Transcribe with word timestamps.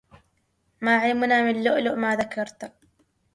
ما 0.81 0.97
علمنا 0.97 1.43
من 1.43 1.63
لؤلؤ 1.63 1.95
ما 1.95 2.15
ذكرتا 2.15 2.71